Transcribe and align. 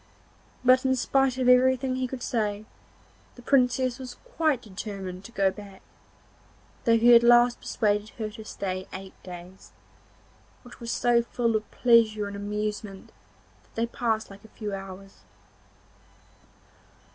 But, 0.65 0.83
in 0.83 0.95
spite 0.95 1.37
of 1.37 1.47
everything 1.47 1.95
he 1.95 2.07
could 2.07 2.23
say, 2.23 2.65
the 3.35 3.43
Princess 3.43 3.99
was 3.99 4.15
quite 4.35 4.63
determined 4.63 5.23
to 5.25 5.31
go 5.31 5.51
back, 5.51 5.83
though 6.85 6.97
he 6.97 7.13
at 7.13 7.21
last 7.21 7.59
persuaded 7.59 8.09
her 8.17 8.31
to 8.31 8.43
stay 8.43 8.87
eight 8.93 9.13
days, 9.21 9.73
which 10.63 10.79
were 10.79 10.87
so 10.87 11.21
full 11.21 11.55
of 11.55 11.69
pleasure 11.69 12.25
and 12.27 12.35
amusement 12.35 13.11
that 13.61 13.75
they 13.75 13.85
passed 13.85 14.31
like 14.31 14.43
a 14.43 14.47
few 14.57 14.73
hours. 14.73 15.19